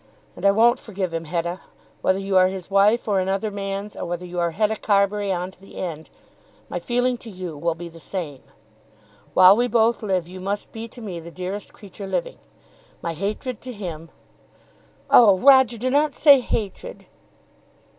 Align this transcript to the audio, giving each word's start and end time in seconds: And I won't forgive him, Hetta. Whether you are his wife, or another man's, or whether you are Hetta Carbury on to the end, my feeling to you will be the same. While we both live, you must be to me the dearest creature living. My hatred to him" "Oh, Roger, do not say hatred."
And 0.35 0.47
I 0.47 0.49
won't 0.49 0.79
forgive 0.79 1.13
him, 1.13 1.25
Hetta. 1.25 1.61
Whether 2.01 2.17
you 2.17 2.35
are 2.35 2.47
his 2.47 2.71
wife, 2.71 3.07
or 3.07 3.19
another 3.19 3.51
man's, 3.51 3.95
or 3.95 4.03
whether 4.07 4.25
you 4.25 4.39
are 4.39 4.49
Hetta 4.49 4.77
Carbury 4.77 5.31
on 5.31 5.51
to 5.51 5.61
the 5.61 5.75
end, 5.77 6.09
my 6.69 6.79
feeling 6.79 7.19
to 7.19 7.29
you 7.29 7.55
will 7.55 7.75
be 7.75 7.87
the 7.87 7.99
same. 7.99 8.41
While 9.35 9.55
we 9.55 9.67
both 9.67 10.01
live, 10.01 10.27
you 10.27 10.39
must 10.41 10.71
be 10.71 10.87
to 10.87 11.01
me 11.01 11.19
the 11.19 11.29
dearest 11.29 11.71
creature 11.71 12.07
living. 12.07 12.39
My 13.03 13.13
hatred 13.13 13.61
to 13.61 13.71
him" 13.71 14.09
"Oh, 15.11 15.37
Roger, 15.37 15.77
do 15.77 15.91
not 15.91 16.15
say 16.15 16.39
hatred." 16.39 17.05